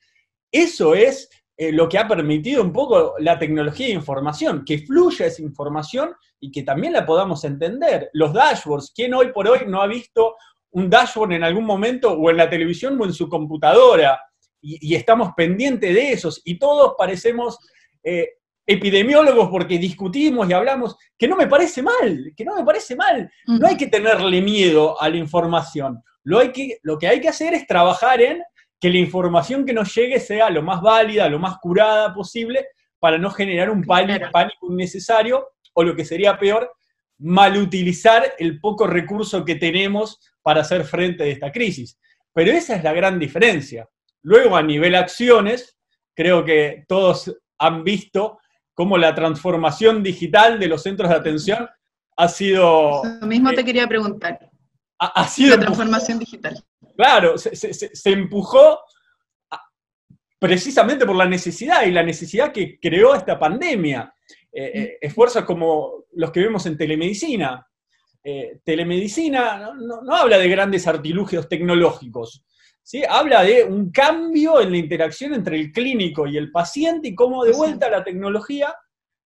Eso 0.49 0.95
es 0.95 1.29
eh, 1.57 1.71
lo 1.71 1.89
que 1.89 1.97
ha 1.97 2.07
permitido 2.07 2.63
un 2.63 2.71
poco 2.71 3.15
la 3.19 3.37
tecnología 3.37 3.87
de 3.87 3.93
información, 3.93 4.63
que 4.65 4.79
fluya 4.79 5.25
esa 5.25 5.41
información 5.41 6.15
y 6.39 6.49
que 6.49 6.63
también 6.63 6.93
la 6.93 7.05
podamos 7.05 7.43
entender. 7.43 8.09
Los 8.13 8.33
dashboards, 8.33 8.93
¿quién 8.95 9.13
hoy 9.13 9.31
por 9.31 9.47
hoy 9.47 9.59
no 9.67 9.81
ha 9.81 9.87
visto 9.87 10.37
un 10.71 10.89
dashboard 10.89 11.33
en 11.33 11.43
algún 11.43 11.65
momento 11.65 12.13
o 12.13 12.29
en 12.29 12.37
la 12.37 12.49
televisión 12.49 12.99
o 12.99 13.05
en 13.05 13.13
su 13.13 13.27
computadora? 13.27 14.19
Y, 14.61 14.95
estamos 14.95 15.33
pendientes 15.35 15.93
de 15.93 16.13
esos 16.13 16.41
y 16.45 16.57
todos 16.57 16.93
parecemos 16.97 17.59
eh, 18.03 18.29
epidemiólogos 18.71 19.49
porque 19.49 19.77
discutimos 19.77 20.49
y 20.49 20.53
hablamos, 20.53 20.95
que 21.17 21.27
no 21.27 21.35
me 21.35 21.47
parece 21.47 21.81
mal, 21.81 22.33
que 22.35 22.45
no 22.45 22.55
me 22.55 22.63
parece 22.63 22.95
mal. 22.95 23.31
No 23.45 23.67
hay 23.67 23.77
que 23.77 23.87
tenerle 23.87 24.41
miedo 24.41 25.01
a 25.01 25.09
la 25.09 25.17
información. 25.17 26.01
Lo, 26.23 26.39
hay 26.39 26.51
que, 26.51 26.77
lo 26.83 26.97
que 26.97 27.07
hay 27.07 27.21
que 27.21 27.29
hacer 27.29 27.53
es 27.53 27.67
trabajar 27.67 28.21
en 28.21 28.41
que 28.79 28.89
la 28.89 28.97
información 28.97 29.65
que 29.65 29.73
nos 29.73 29.93
llegue 29.93 30.19
sea 30.19 30.49
lo 30.49 30.63
más 30.63 30.81
válida, 30.81 31.29
lo 31.29 31.39
más 31.39 31.57
curada 31.59 32.13
posible, 32.13 32.67
para 32.99 33.17
no 33.17 33.29
generar 33.31 33.69
un 33.69 33.83
pánico, 33.83 34.25
pánico 34.31 34.71
innecesario 34.71 35.47
o 35.73 35.83
lo 35.83 35.95
que 35.95 36.05
sería 36.05 36.37
peor, 36.37 36.71
malutilizar 37.17 38.33
el 38.39 38.59
poco 38.59 38.87
recurso 38.87 39.45
que 39.45 39.55
tenemos 39.55 40.19
para 40.41 40.61
hacer 40.61 40.83
frente 40.83 41.23
a 41.23 41.27
esta 41.27 41.51
crisis. 41.51 41.99
Pero 42.33 42.51
esa 42.51 42.75
es 42.75 42.83
la 42.83 42.93
gran 42.93 43.19
diferencia. 43.19 43.87
Luego, 44.23 44.55
a 44.55 44.63
nivel 44.63 44.95
acciones, 44.95 45.77
creo 46.15 46.43
que 46.43 46.85
todos 46.87 47.35
han 47.57 47.83
visto 47.83 48.39
cómo 48.81 48.97
la 48.97 49.13
transformación 49.13 50.01
digital 50.01 50.57
de 50.57 50.67
los 50.67 50.81
centros 50.81 51.07
de 51.07 51.15
atención 51.15 51.69
ha 52.17 52.27
sido... 52.27 53.03
Lo 53.21 53.27
mismo 53.27 53.51
te 53.51 53.61
eh, 53.61 53.65
quería 53.65 53.87
preguntar. 53.87 54.49
Ha, 54.97 55.27
sido... 55.27 55.55
La 55.55 55.61
transformación 55.61 56.17
digital. 56.17 56.59
Claro, 56.95 57.37
se, 57.37 57.91
empujó 58.05 58.79
precisamente 60.39 61.05
por 61.05 61.15
la 61.15 61.27
necesidad 61.27 61.85
y 61.85 61.91
la 61.91 62.01
necesidad 62.01 62.51
que 62.51 62.79
creó 62.79 63.13
esta 63.13 63.37
pandemia. 63.37 64.11
Eh, 64.51 64.71
eh, 64.73 64.97
esfuerzos 64.99 65.45
como 65.45 66.05
los 66.13 66.31
que 66.31 66.39
vemos 66.39 66.65
en 66.65 66.75
telemedicina. 66.75 67.63
telemedicina 68.63 69.75
no, 69.75 70.15
habla 70.15 70.39
de 70.39 70.49
grandes 70.49 70.87
artilugios 70.87 71.47
tecnológicos, 71.47 72.43
¿sí? 72.83 73.03
habla 73.07 73.43
de 73.43 73.63
un 73.63 73.91
cambio 73.91 74.61
en 74.61 74.71
la 74.71 74.77
interacción 74.77 75.33
entre 75.33 75.57
el 75.59 75.71
clínico 75.71 76.27
y 76.27 76.37
el 76.37 76.51
paciente 76.51 77.09
y 77.09 77.15
cómo 77.15 77.43
de 77.43 77.53
vuelta 77.53 77.89
la 77.89 78.03
tecnología 78.03 78.75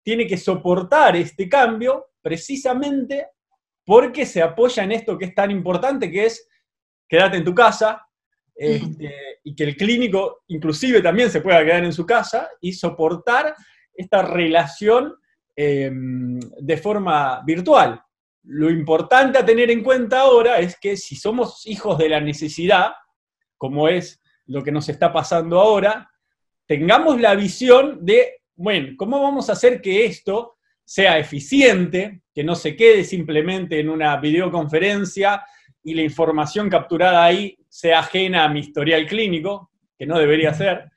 tiene 0.02 0.26
que 0.26 0.36
soportar 0.36 1.16
este 1.16 1.48
cambio 1.48 2.10
precisamente 2.20 3.28
porque 3.84 4.26
se 4.26 4.42
apoya 4.42 4.84
en 4.84 4.92
esto 4.92 5.18
que 5.18 5.26
es 5.26 5.34
tan 5.34 5.50
importante, 5.50 6.10
que 6.10 6.26
es 6.26 6.48
quédate 7.08 7.36
en 7.36 7.44
tu 7.44 7.54
casa, 7.54 8.06
este, 8.54 9.40
y 9.44 9.54
que 9.54 9.64
el 9.64 9.76
clínico 9.76 10.44
inclusive 10.48 11.02
también 11.02 11.30
se 11.30 11.40
pueda 11.40 11.64
quedar 11.64 11.84
en 11.84 11.92
su 11.92 12.06
casa 12.06 12.48
y 12.60 12.72
soportar 12.72 13.54
esta 13.94 14.22
relación 14.22 15.14
em, 15.56 16.38
de 16.40 16.76
forma 16.76 17.42
virtual. 17.44 18.00
Lo 18.44 18.70
importante 18.70 19.38
a 19.38 19.44
tener 19.44 19.70
en 19.70 19.82
cuenta 19.82 20.20
ahora 20.20 20.58
es 20.58 20.78
que 20.78 20.96
si 20.96 21.16
somos 21.16 21.66
hijos 21.66 21.98
de 21.98 22.08
la 22.08 22.20
necesidad, 22.20 22.92
como 23.62 23.86
es 23.86 24.20
lo 24.46 24.64
que 24.64 24.72
nos 24.72 24.88
está 24.88 25.12
pasando 25.12 25.60
ahora, 25.60 26.10
tengamos 26.66 27.20
la 27.20 27.36
visión 27.36 28.04
de, 28.04 28.40
bueno, 28.56 28.94
¿cómo 28.96 29.22
vamos 29.22 29.48
a 29.48 29.52
hacer 29.52 29.80
que 29.80 30.04
esto 30.04 30.56
sea 30.84 31.16
eficiente, 31.16 32.22
que 32.34 32.42
no 32.42 32.56
se 32.56 32.74
quede 32.74 33.04
simplemente 33.04 33.78
en 33.78 33.88
una 33.88 34.16
videoconferencia 34.16 35.44
y 35.84 35.94
la 35.94 36.02
información 36.02 36.68
capturada 36.68 37.24
ahí 37.24 37.56
sea 37.68 38.00
ajena 38.00 38.42
a 38.42 38.48
mi 38.48 38.58
historial 38.58 39.06
clínico, 39.06 39.70
que 39.96 40.06
no 40.06 40.18
debería 40.18 40.52
ser, 40.52 40.90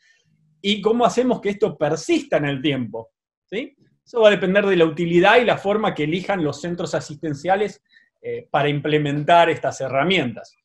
y 0.60 0.81
cómo 0.81 1.05
hacemos 1.05 1.41
que 1.41 1.50
esto 1.50 1.77
persista 1.77 2.38
en 2.38 2.45
el 2.45 2.63
tiempo. 2.63 3.12
¿sí? 3.48 3.75
Eso 4.03 4.22
va 4.22 4.29
a 4.29 4.31
depender 4.31 4.65
de 4.65 4.77
la 4.77 4.86
utilidad 4.86 5.38
y 5.38 5.45
la 5.45 5.60
forma 5.60 5.93
que 5.93 6.05
elijan 6.05 6.43
los 6.43 6.62
centros 6.62 6.95
asistenciales 6.95 7.84
eh, 8.24 8.48
para 8.50 8.69
implementar 8.69 9.51
estas 9.51 9.81
herramientas. 9.81 10.57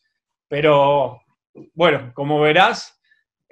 Pero 0.49 1.21
bueno, 1.75 2.13
como 2.15 2.41
verás, 2.41 3.01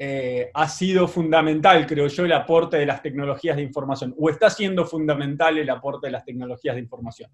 eh, 0.01 0.51
ha 0.55 0.69
sido 0.69 1.09
fundamental, 1.09 1.85
creo 1.85 2.07
yo, 2.07 2.25
el 2.25 2.33
aporte 2.33 2.77
de 2.77 2.87
las 2.87 3.03
tecnologías 3.03 3.57
de 3.57 3.63
información, 3.63 4.15
o 4.17 4.31
está 4.31 4.49
siendo 4.49 4.87
fundamental 4.87 5.59
el 5.59 5.69
aporte 5.71 6.07
de 6.07 6.13
las 6.13 6.25
tecnologías 6.25 6.77
de 6.77 6.83
información. 6.83 7.31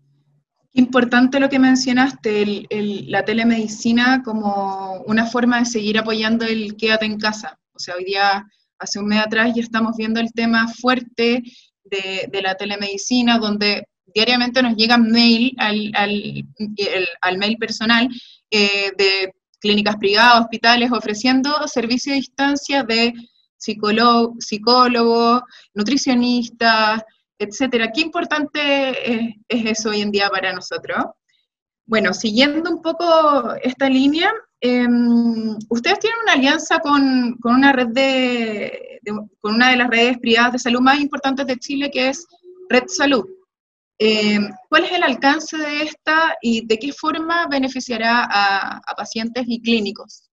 Importante 0.73 1.39
lo 1.39 1.49
que 1.49 1.59
mencionaste, 1.59 2.67
la 3.07 3.25
telemedicina 3.25 4.23
como 4.25 5.03
una 5.07 5.27
forma 5.27 5.59
de 5.61 5.67
seguir 5.67 5.99
apoyando 5.99 6.47
el 6.47 6.75
quédate 6.77 7.05
en 7.05 7.19
casa. 7.19 7.59
O 7.75 7.79
sea, 7.79 7.95
hoy 7.97 8.05
día, 8.05 8.45
hace 8.79 8.99
un 8.99 9.09
mes 9.09 9.21
atrás, 9.21 9.53
ya 9.55 9.63
estamos 9.63 9.97
viendo 9.97 10.19
el 10.19 10.33
tema 10.33 10.67
fuerte 10.69 11.43
de, 11.85 12.43
la 12.43 12.55
telemedicina, 12.55 13.39
donde 13.39 13.87
diariamente 14.15 14.63
nos 14.63 14.75
llegan 14.75 15.11
mail 15.11 15.55
al, 15.59 17.39
mail 17.39 17.57
personal 17.59 18.09
eh, 18.51 18.91
de 18.97 19.33
clínicas 19.65 19.97
privadas, 19.97 20.43
hospitales, 20.43 20.93
ofreciendo 20.93 21.51
servicio 21.67 22.13
a 22.13 22.17
distancia 22.17 22.83
de 22.83 23.15
psicólogo, 23.57 24.35
psicólogos, 24.39 25.41
nutricionistas, 25.73 27.03
etcétera. 27.39 27.91
Qué 27.91 28.03
importante 28.03 28.61
es, 29.11 29.35
eso 29.49 29.89
hoy 29.89 30.03
en 30.03 30.11
día 30.11 30.29
para 30.29 30.53
nosotros. 30.53 30.99
Bueno, 31.87 32.13
siguiendo 32.13 32.71
un 32.71 32.83
poco 32.83 33.55
esta 33.63 33.89
línea, 33.89 34.31
em, 34.61 35.57
ustedes 35.71 35.99
tienen 35.99 36.19
una 36.25 36.35
alianza 36.35 36.79
con, 36.81 37.39
una 37.43 37.73
red 37.73 37.89
de, 37.89 39.01
con 39.41 39.55
una 39.55 39.71
de 39.71 39.77
las 39.79 39.89
redes 39.89 40.19
privadas 40.19 40.53
de 40.53 40.59
salud 40.59 40.81
más 40.81 41.01
importantes 41.01 41.47
de 41.47 41.57
Chile, 41.57 41.91
que 41.91 42.11
es 42.11 42.27
Red 42.69 42.85
Salud. 42.89 43.25
Eh, 43.99 44.39
¿Cuál 44.69 44.85
es 44.85 44.93
el 44.93 45.03
alcance 45.03 45.57
de 45.57 45.83
esta 45.83 46.37
y 46.43 46.67
de 46.67 46.79
qué 46.79 46.93
forma 46.93 47.47
beneficiará 47.49 48.27
a, 48.29 48.95
pacientes 48.97 49.45
y 49.47 49.61
clínicos? 49.61 50.29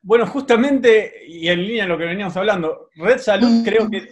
Bueno, 0.00 0.26
justamente, 0.26 1.24
y 1.26 1.48
en 1.48 1.62
línea 1.62 1.82
de 1.84 1.88
lo 1.88 1.98
que 1.98 2.04
veníamos 2.04 2.36
hablando, 2.36 2.88
Red 2.94 3.18
Salud 3.18 3.48
mm. 3.48 3.64
creo 3.64 3.90
que 3.90 4.08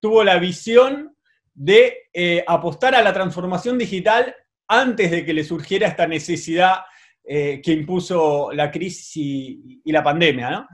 tuvo 0.00 0.24
la 0.24 0.38
visión 0.38 1.14
de 1.54 2.08
eh, 2.12 2.44
apostar 2.46 2.94
a 2.94 3.02
la 3.02 3.12
transformación 3.12 3.76
digital 3.78 4.34
antes 4.66 5.10
de 5.10 5.24
que 5.24 5.32
le 5.32 5.44
surgiera 5.44 5.88
esta 5.88 6.06
necesidad 6.06 6.76
eh, 7.24 7.60
que 7.62 7.72
impuso 7.72 8.50
la 8.52 8.70
crisis 8.70 9.16
y, 9.16 9.92
la 9.92 10.02
pandemia. 10.02 10.66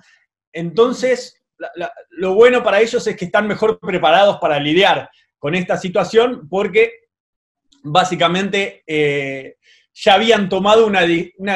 Entonces, 0.52 1.42
lo 2.10 2.34
bueno 2.34 2.62
para 2.62 2.80
ellos 2.80 3.04
es 3.06 3.16
que 3.16 3.24
están 3.24 3.48
mejor 3.48 3.80
preparados 3.80 4.38
para 4.38 4.60
lidiar 4.60 5.10
con 5.44 5.54
esta 5.54 5.76
situación 5.76 6.48
porque 6.48 7.00
básicamente 7.82 8.82
eh, 8.86 9.56
ya 9.92 10.14
habían 10.14 10.48
tomado 10.48 10.86
una, 10.86 11.02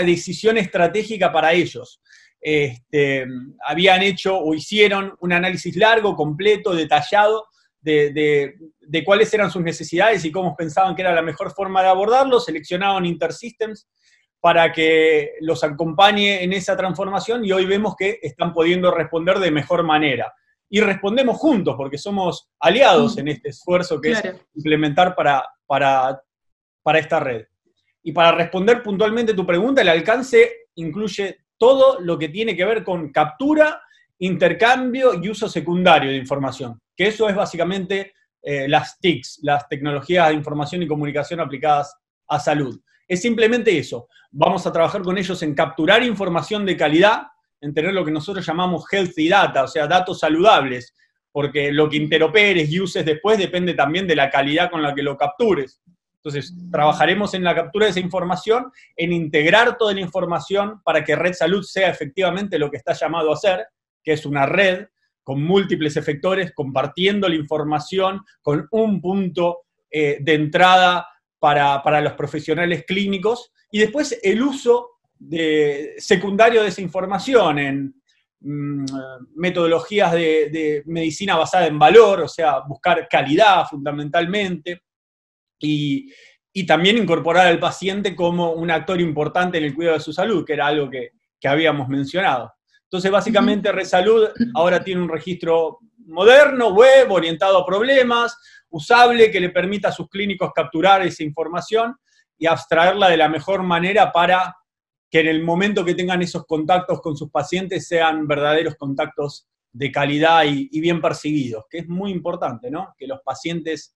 decisión 0.02 0.59
estratégica 0.59 1.33
para 1.33 1.54
ellos. 1.54 2.02
Este, 2.38 3.25
habían 3.66 4.02
hecho 4.02 4.37
o 4.37 4.52
hicieron 4.52 5.14
un 5.21 5.33
análisis 5.33 5.75
largo, 5.75 6.14
completo, 6.14 6.75
detallado 6.75 7.47
de, 7.80 8.52
cuáles 9.07 9.33
eran 9.33 9.50
sus 9.50 9.62
necesidades 9.62 10.23
y 10.26 10.30
cómo 10.30 10.54
pensaban 10.54 10.95
que 10.95 11.00
era 11.00 11.14
la 11.14 11.23
mejor 11.23 11.54
forma 11.54 11.80
de 11.80 11.88
abordarlo, 11.88 12.40
seleccionaron 12.40 13.07
Intersystems 13.07 13.88
para 14.38 14.71
que 14.71 15.30
los 15.40 15.64
acompañe 15.64 16.42
en 16.45 16.52
esa 16.52 16.76
transformación 16.76 17.42
y 17.42 17.52
hoy 17.52 17.64
vemos 17.64 17.97
que 17.97 18.18
están 18.21 18.52
pudiendo 18.52 18.90
responder 18.90 19.38
de 19.38 19.50
mejor 19.50 19.83
manera 19.83 20.30
y 20.70 20.80
respondemos 20.80 21.37
juntos, 21.37 21.75
porque 21.76 21.98
somos 21.98 22.48
aliados 22.60 23.16
mm. 23.16 23.20
en 23.20 23.28
este 23.28 23.48
esfuerzo 23.50 24.00
que 24.00 24.12
es 24.12 24.22
implementar 24.54 25.14
para, 25.14 25.44
para, 25.66 26.22
para 26.82 26.98
esta 26.98 27.20
red. 27.20 27.46
Y 28.02 28.12
para 28.12 28.32
responder 28.32 28.82
puntualmente 28.82 29.34
tu 29.34 29.46
pregunta, 29.46 29.82
el 29.82 29.88
alcance 29.88 30.68
incluye 30.76 31.38
todo 31.58 32.00
lo 32.00 32.18
que 32.18 32.28
tiene 32.28 32.56
que 32.56 32.64
ver 32.64 32.84
con 32.84 33.10
captura, 33.10 33.82
intercambio 34.18 35.14
y 35.20 35.28
uso 35.28 35.48
secundario 35.48 36.10
de 36.10 36.16
información, 36.16 36.80
que 36.96 37.08
eso 37.08 37.28
es 37.28 37.34
básicamente 37.34 38.12
eh, 38.42 38.68
las 38.68 38.98
TICs, 39.00 39.40
las 39.42 39.68
tecnologías 39.68 40.28
de 40.28 40.34
información 40.34 40.82
y 40.82 40.87
comunicación 40.87 41.40
aplicadas 41.40 41.94
a 42.28 42.38
salud. 42.38 42.80
Es 43.06 43.22
simplemente 43.22 43.76
eso. 43.76 44.08
Vamos 44.30 44.66
a 44.66 44.72
trabajar 44.72 45.02
con 45.02 45.18
ellos 45.18 45.42
en 45.42 45.54
capturar 45.54 46.02
información 46.02 46.64
de 46.64 46.76
calidad, 46.76 47.22
en 47.60 47.74
tener 47.74 47.92
lo 47.92 48.04
que 48.04 48.10
nosotros 48.10 48.44
llamamos 48.46 48.84
healthy 48.90 49.28
data, 49.28 49.64
o 49.64 49.68
sea, 49.68 49.86
datos 49.86 50.20
saludables, 50.20 50.94
porque 51.32 51.72
lo 51.72 51.88
que 51.88 51.96
interoperes 51.96 52.70
y 52.70 52.80
uses 52.80 53.04
después 53.04 53.38
depende 53.38 53.74
también 53.74 54.06
de 54.06 54.16
la 54.16 54.30
calidad 54.30 54.70
con 54.70 54.82
la 54.82 54.94
que 54.94 55.02
lo 55.02 55.16
captures. 55.16 55.80
Entonces, 56.16 56.52
trabajaremos 56.70 57.32
en 57.34 57.44
la 57.44 57.54
captura 57.54 57.86
de 57.86 57.90
esa 57.92 58.00
información, 58.00 58.72
en 58.96 59.12
integrar 59.12 59.78
toda 59.78 59.94
la 59.94 60.00
información 60.00 60.82
para 60.82 61.04
que 61.04 61.14
Red 61.14 61.34
Salud 61.34 61.62
sea 61.62 61.88
efectivamente 61.88 62.58
lo 62.58 62.70
que 62.70 62.76
está 62.76 62.92
llamado 62.92 63.32
a 63.32 63.36
ser, 63.36 63.66
que 64.02 64.12
es 64.12 64.26
una 64.26 64.44
red 64.44 64.86
con 65.22 65.42
múltiples 65.42 65.96
efectores, 65.96 66.52
compartiendo 66.54 67.28
la 67.28 67.34
información 67.34 68.22
con 68.42 68.66
un 68.70 69.00
punto 69.00 69.60
eh, 69.90 70.18
de 70.20 70.34
entrada 70.34 71.06
para, 71.38 72.00
los 72.00 72.14
profesionales 72.14 72.84
clínicos, 72.86 73.52
y 73.70 73.78
después 73.78 74.18
el 74.22 74.42
uso 74.42 74.97
de, 75.18 75.94
secundario 75.98 76.62
de 76.62 76.68
esa 76.68 76.80
información 76.80 77.58
en 77.58 77.94
mm, 78.40 78.84
metodologías 79.37 80.12
de, 80.12 80.82
medicina 80.87 81.37
basada 81.37 81.66
en 81.66 81.78
valor, 81.78 82.22
o 82.22 82.28
sea, 82.28 82.60
buscar 82.60 83.06
calidad 83.08 83.66
fundamentalmente, 83.66 84.82
y, 85.60 86.12
también 86.66 86.98
incorporar 86.98 87.46
al 87.46 87.60
paciente 87.60 88.16
como 88.16 88.50
un 88.50 88.68
actor 88.72 89.00
importante 89.00 89.58
en 89.58 89.64
el 89.64 89.75
cuidado 89.75 89.96
de 89.96 90.02
su 90.02 90.12
salud, 90.12 90.44
que 90.44 90.54
era 90.54 90.66
algo 90.66 90.90
que, 90.90 91.12
habíamos 91.44 91.88
mencionado. 91.88 92.52
Entonces, 92.82 93.12
básicamente, 93.12 93.70
Resalud 93.70 94.28
ahora 94.54 94.82
tiene 94.82 95.02
un 95.02 95.08
registro 95.08 95.78
moderno, 96.06 96.70
web, 96.70 97.12
orientado 97.12 97.58
a 97.58 97.64
problemas, 97.64 98.37
usable, 98.70 99.30
que 99.30 99.38
le 99.38 99.50
permita 99.50 99.88
a 99.88 99.92
sus 99.92 100.08
clínicos 100.08 100.50
capturar 100.52 101.06
esa 101.06 101.22
información 101.22 101.94
y 102.37 102.46
abstraerla 102.46 103.08
de 103.08 103.18
la 103.18 103.28
mejor 103.28 103.62
manera 103.62 104.10
para 104.10 104.56
que 105.10 105.20
en 105.20 105.28
el 105.28 105.42
momento 105.42 105.84
que 105.84 105.94
tengan 105.94 106.22
esos 106.22 106.44
contactos 106.46 107.00
con 107.00 107.16
sus 107.16 107.30
pacientes 107.30 107.88
sean 107.88 108.26
verdaderos 108.26 108.74
contactos 108.76 109.48
de 109.72 109.90
calidad 109.92 110.44
y, 110.44 110.68
y 110.70 110.80
bien 110.80 111.00
percibidos, 111.00 111.64
que 111.70 111.78
es 111.78 111.88
muy 111.88 112.10
importante, 112.10 112.70
¿no? 112.70 112.94
Que 112.96 113.06
los 113.06 113.20
pacientes 113.22 113.94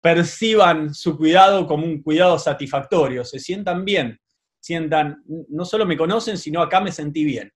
perciban 0.00 0.94
su 0.94 1.16
cuidado 1.16 1.66
como 1.66 1.86
un 1.86 2.02
cuidado 2.02 2.38
satisfactorio, 2.38 3.24
se 3.24 3.38
sientan 3.38 3.86
bien, 3.86 4.20
sientan, 4.60 5.22
no 5.48 5.64
solo 5.64 5.86
me 5.86 5.96
conocen, 5.96 6.36
sino 6.36 6.60
acá 6.60 6.80
me 6.80 6.92
sentí 6.92 7.24
bien. 7.24 7.50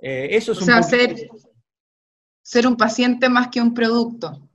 Eh, 0.00 0.28
eso 0.30 0.52
es 0.52 0.58
o 0.58 0.64
sea, 0.64 0.82
ser, 0.82 1.14
ser 2.42 2.66
un 2.66 2.76
paciente 2.76 3.28
más 3.28 3.48
que 3.48 3.60
un 3.60 3.74
producto. 3.74 4.48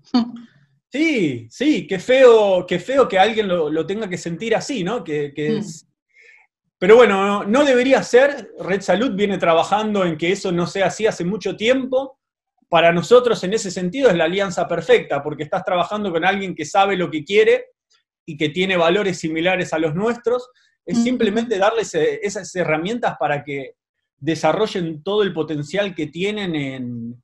Sí, 0.91 1.47
sí, 1.51 1.85
qué 1.87 1.99
feo, 1.99 2.65
qué 2.65 2.79
feo 2.79 3.05
que 3.07 3.19
alguien 3.19 3.49
lo, 3.49 3.85
tenga 3.85 4.07
que 4.07 4.17
sentir 4.17 4.55
así, 4.55 4.81
¿no? 4.83 5.03
Que, 5.03 5.33
mm. 5.61 5.94
Pero 6.77 6.97
bueno, 6.97 7.43
no, 7.45 7.63
debería 7.63 8.03
ser. 8.03 8.51
Red 8.59 8.81
Salud 8.81 9.11
viene 9.15 9.37
trabajando 9.37 10.03
en 10.05 10.17
que 10.17 10.31
eso 10.31 10.51
no 10.51 10.67
sea 10.67 10.87
así 10.87 11.07
hace 11.07 11.23
mucho 11.23 11.55
tiempo 11.55 12.19
para 12.69 12.91
nosotros 12.91 13.43
en 13.43 13.53
ese 13.53 13.71
sentido 13.71 14.09
es 14.09 14.15
la 14.15 14.25
alianza 14.25 14.67
perfecta, 14.67 15.23
porque 15.23 15.43
estás 15.43 15.63
trabajando 15.63 16.11
con 16.11 16.25
alguien 16.25 16.55
que 16.55 16.65
sabe 16.65 16.97
lo 16.97 17.09
que 17.09 17.23
quiere 17.23 17.67
y 18.25 18.37
que 18.37 18.49
tiene 18.49 18.75
valores 18.75 19.19
similares 19.19 19.71
a 19.71 19.79
los 19.79 19.93
nuestros, 19.93 20.49
es 20.85 21.01
simplemente 21.03 21.57
darles 21.57 21.93
eh, 21.95 22.19
esas 22.21 22.53
herramientas 22.55 23.15
para 23.19 23.43
que 23.43 23.75
desarrollen 24.17 25.03
todo 25.03 25.23
el 25.23 25.33
potencial 25.33 25.95
que 25.95 26.07
tienen 26.07 26.55
en, 26.55 27.21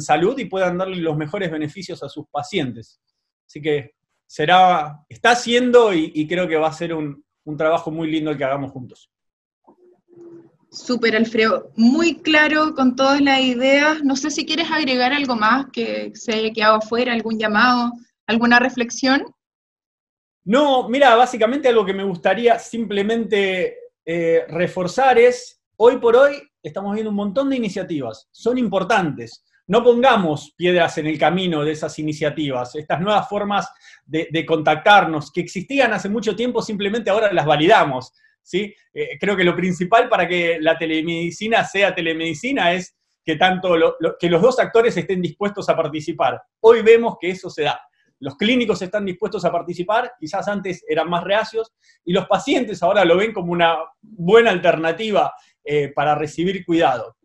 salud 0.00 0.38
y 0.38 0.44
puedan 0.44 0.78
darle 0.78 0.96
los 0.96 1.16
mejores 1.16 1.50
beneficios 1.50 2.02
a 2.02 2.08
sus 2.08 2.26
pacientes. 2.30 3.00
Así 3.46 3.60
que 3.60 3.90
será, 4.26 5.04
está 5.08 5.32
haciendo 5.32 5.92
y, 5.92 6.26
creo 6.28 6.46
que 6.46 6.56
va 6.56 6.68
a 6.68 6.72
ser 6.72 6.94
un, 6.94 7.24
un 7.44 7.56
trabajo 7.56 7.90
muy 7.90 8.10
lindo 8.10 8.30
el 8.30 8.38
que 8.38 8.44
hagamos 8.44 8.70
juntos. 8.70 9.10
Súper, 10.70 11.16
Alfredo. 11.16 11.70
Muy 11.76 12.22
claro 12.22 12.74
con 12.74 12.96
todas 12.96 13.20
las 13.20 13.40
ideas. 13.40 14.02
No 14.02 14.16
sé 14.16 14.30
si 14.30 14.46
quieres 14.46 14.70
agregar 14.70 15.12
algo 15.12 15.36
más 15.36 15.66
que 15.70 16.12
se 16.14 16.32
haya 16.32 16.52
quedado 16.52 16.76
afuera, 16.76 17.12
algún 17.12 17.38
llamado, 17.38 17.92
alguna 18.26 18.58
reflexión. 18.58 19.26
No, 20.44 20.88
mira, 20.88 21.14
básicamente 21.14 21.68
algo 21.68 21.84
que 21.84 21.92
me 21.92 22.04
gustaría 22.04 22.58
simplemente 22.58 23.76
eh, 24.04 24.44
reforzar 24.48 25.18
es, 25.18 25.60
hoy 25.76 25.98
por 25.98 26.16
hoy 26.16 26.42
estamos 26.62 26.94
viendo 26.94 27.10
un 27.10 27.16
montón 27.16 27.50
de 27.50 27.56
iniciativas, 27.56 28.28
son 28.32 28.58
importantes. 28.58 29.44
No 29.66 29.82
pongamos 29.82 30.52
piedras 30.56 30.98
en 30.98 31.06
el 31.06 31.18
camino 31.18 31.64
de 31.64 31.72
esas 31.72 31.98
iniciativas, 31.98 32.74
estas 32.74 33.00
nuevas 33.00 33.28
formas 33.28 33.68
de 34.04 34.44
contactarnos 34.44 35.30
que 35.32 35.40
existían 35.40 35.92
hace 35.92 36.08
mucho 36.08 36.34
tiempo, 36.36 36.60
simplemente 36.60 37.10
ahora 37.10 37.32
las 37.32 37.46
validamos. 37.46 38.12
¿sí? 38.42 38.74
Eh, 38.92 39.18
creo 39.18 39.36
que 39.36 39.44
lo 39.44 39.56
principal 39.56 40.08
para 40.08 40.28
que 40.28 40.58
la 40.60 40.76
telemedicina 40.76 41.64
sea 41.64 41.94
telemedicina 41.94 42.72
es 42.72 42.96
que, 43.24 43.36
tanto 43.36 43.74
que 44.18 44.28
los 44.28 44.42
dos 44.42 44.58
actores 44.58 44.96
estén 44.96 45.22
dispuestos 45.22 45.68
a 45.68 45.76
participar. 45.76 46.42
Hoy 46.60 46.82
vemos 46.82 47.16
que 47.20 47.30
eso 47.30 47.48
se 47.48 47.62
da. 47.62 47.80
Los 48.18 48.36
clínicos 48.36 48.82
están 48.82 49.04
dispuestos 49.04 49.44
a 49.44 49.52
participar, 49.52 50.12
quizás 50.18 50.46
antes 50.46 50.84
eran 50.88 51.08
más 51.08 51.24
reacios, 51.24 51.72
y 52.04 52.12
los 52.12 52.26
pacientes 52.26 52.82
ahora 52.82 53.04
lo 53.04 53.16
ven 53.16 53.32
como 53.32 53.52
una 53.52 53.78
buena 54.00 54.50
alternativa 54.50 55.32
eh, 55.64 55.92
para 55.94 56.14
recibir 56.14 56.64
cuidado. 56.64 57.16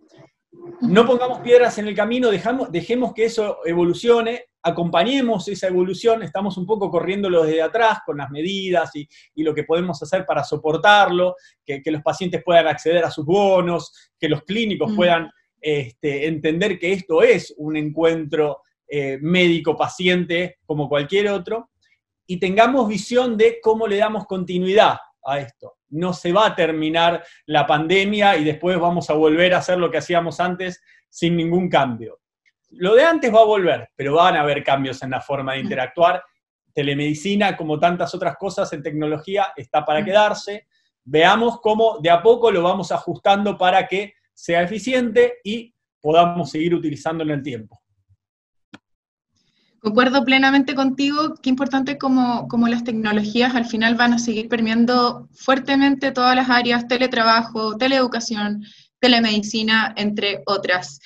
No 0.81 1.05
pongamos 1.05 1.39
piedras 1.39 1.77
en 1.77 1.87
el 1.87 1.95
camino, 1.95 2.29
dejamos, 2.29 2.71
dejemos 2.71 3.13
que 3.13 3.25
eso 3.25 3.59
evolucione, 3.65 4.45
acompañemos 4.61 5.47
esa 5.47 5.67
evolución, 5.67 6.23
estamos 6.23 6.57
un 6.57 6.65
poco 6.65 6.91
corriéndolo 6.91 7.43
desde 7.43 7.61
atrás 7.61 7.99
con 8.05 8.17
las 8.17 8.29
medidas 8.29 8.91
y, 8.95 9.07
lo 9.43 9.55
que 9.55 9.63
podemos 9.63 10.01
hacer 10.03 10.25
para 10.25 10.43
soportarlo, 10.43 11.35
que, 11.65 11.81
los 11.85 12.01
pacientes 12.01 12.43
puedan 12.43 12.67
acceder 12.67 13.03
a 13.03 13.11
sus 13.11 13.25
bonos, 13.25 14.11
que 14.19 14.29
los 14.29 14.43
clínicos 14.43 14.91
mm. 14.91 14.95
puedan 14.95 15.31
este, 15.61 16.27
entender 16.27 16.77
que 16.77 16.93
esto 16.93 17.21
es 17.21 17.53
un 17.57 17.77
encuentro 17.77 18.61
eh, 18.87 19.17
médico-paciente 19.21 20.57
como 20.65 20.89
cualquier 20.89 21.29
otro, 21.29 21.71
y 22.27 22.39
tengamos 22.39 22.87
visión 22.87 23.37
de 23.37 23.59
cómo 23.61 23.87
le 23.87 23.97
damos 23.97 24.25
continuidad 24.25 24.97
a 25.27 25.39
esto. 25.39 25.75
No 25.89 26.13
se 26.13 26.31
va 26.31 26.47
a 26.47 26.55
terminar 26.55 27.23
la 27.45 27.67
pandemia 27.67 28.37
y 28.37 28.43
después 28.43 28.79
vamos 28.79 29.09
a 29.09 29.13
volver 29.13 29.53
a 29.53 29.57
hacer 29.57 29.77
lo 29.77 29.91
que 29.91 29.97
hacíamos 29.97 30.39
antes 30.39 30.81
sin 31.09 31.35
ningún 31.35 31.69
cambio. 31.69 32.19
Lo 32.71 32.95
de 32.95 33.03
antes 33.03 33.33
va 33.33 33.41
a 33.41 33.45
volver, 33.45 33.89
pero 33.95 34.15
van 34.15 34.35
a 34.35 34.41
haber 34.41 34.63
cambios 34.63 35.01
en 35.03 35.11
la 35.11 35.21
forma 35.21 35.53
de 35.53 35.59
interactuar. 35.59 36.23
Telemedicina, 36.73 37.55
como 37.55 37.79
tantas 37.79 38.13
otras 38.13 38.37
cosas 38.37 38.71
en 38.73 38.83
tecnología, 38.83 39.53
está 39.55 39.85
para 39.85 40.03
quedarse. 40.03 40.67
Veamos 41.03 41.59
cómo 41.61 41.99
de 41.99 42.09
a 42.09 42.21
poco 42.21 42.51
lo 42.51 42.63
vamos 42.63 42.91
ajustando 42.91 43.57
para 43.57 43.87
que 43.87 44.13
sea 44.33 44.61
eficiente 44.61 45.39
y 45.43 45.73
podamos 45.99 46.51
seguir 46.51 46.75
utilizando 46.75 47.23
en 47.23 47.31
el 47.31 47.41
tiempo. 47.41 47.81
Concuerdo 49.79 50.25
plenamente 50.25 50.73
contigo, 50.73 51.35
qué 51.41 51.49
importante 51.49 51.97
como, 51.97 52.47
como, 52.47 52.67
las 52.67 52.83
tecnologías 52.83 53.55
al 53.55 53.65
final 53.65 53.95
van 53.95 54.13
a 54.13 54.19
seguir 54.19 54.49
permeando 54.49 55.27
fuertemente 55.33 56.11
todas 56.11 56.35
las 56.35 56.49
áreas, 56.49 56.87
teletrabajo, 56.87 57.77
teleeducación, 57.77 58.63
telemedicina, 58.99 59.93
entre 59.95 60.41
otras. 60.45 60.99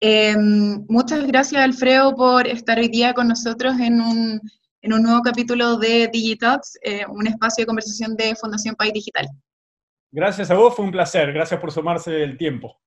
Em, 0.00 0.84
muchas 0.88 1.26
gracias, 1.26 1.62
Alfredo, 1.62 2.14
por 2.14 2.46
estar 2.46 2.78
hoy 2.78 2.88
día 2.88 3.14
con 3.14 3.28
nosotros 3.28 3.78
en 3.80 4.00
un, 4.00 4.40
en 4.82 4.92
un 4.92 5.02
nuevo 5.02 5.22
capítulo 5.22 5.76
de 5.76 6.08
Digitalks, 6.12 6.78
eh, 6.82 7.04
un 7.08 7.26
espacio 7.26 7.62
de 7.62 7.66
conversación 7.66 8.16
de 8.16 8.34
Fundación 8.34 8.74
País 8.74 8.92
Digital. 8.92 9.26
Gracias 10.10 10.50
a 10.50 10.54
vos, 10.54 10.74
fue 10.74 10.84
un 10.84 10.90
placer. 10.90 11.32
Gracias 11.32 11.60
por 11.60 11.70
sumarse 11.72 12.22
el 12.22 12.36
tiempo. 12.36 12.80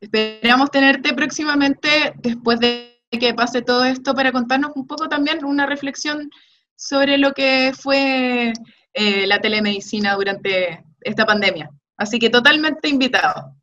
Esperamos 0.00 0.70
tenerte 0.70 1.12
próximamente 1.14 2.14
después 2.16 2.58
de 2.60 2.93
que 3.18 3.34
pase 3.34 3.62
todo 3.62 3.84
esto 3.84 4.14
para 4.14 4.32
contarnos 4.32 4.72
un 4.74 4.86
poco 4.86 5.08
también 5.08 5.44
una 5.44 5.66
reflexión 5.66 6.30
sobre 6.76 7.18
lo 7.18 7.32
que 7.32 7.72
fue 7.78 8.52
eh, 8.92 9.26
la 9.26 9.40
telemedicina 9.40 10.14
durante 10.14 10.84
esta 11.00 11.26
pandemia. 11.26 11.70
Así 11.96 12.18
que 12.18 12.30
totalmente 12.30 12.88
invitado. 12.88 13.54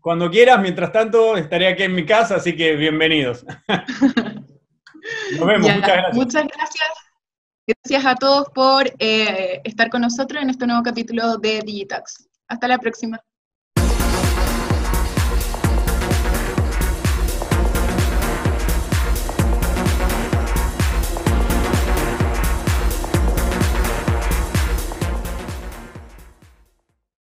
Cuando 0.00 0.30
quieras, 0.30 0.60
mientras 0.60 0.92
tanto, 0.92 1.36
estaré 1.36 1.68
aquí 1.68 1.84
en 1.84 1.94
mi 1.94 2.04
casa, 2.04 2.36
así 2.36 2.54
que 2.54 2.76
bienvenidos. 2.76 3.44
Nos 5.38 5.46
vemos, 5.46 5.70
muchas 5.70 5.86
gracias. 5.86 6.14
Muchas 6.14 6.46
gracias. 6.46 6.90
Gracias 7.66 8.06
a 8.06 8.14
todos 8.14 8.48
por 8.54 8.86
eh, 8.98 9.60
estar 9.64 9.90
con 9.90 10.02
nosotros 10.02 10.42
en 10.42 10.50
este 10.50 10.66
nuevo 10.66 10.82
capítulo 10.82 11.38
de 11.38 11.60
Digitax. 11.60 12.28
Hasta 12.48 12.68
la 12.68 12.78
próxima. 12.78 13.20